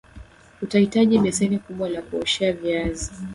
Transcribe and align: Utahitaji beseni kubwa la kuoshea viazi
Utahitaji 0.61 1.19
beseni 1.19 1.59
kubwa 1.59 1.89
la 1.89 2.01
kuoshea 2.01 2.53
viazi 2.53 3.11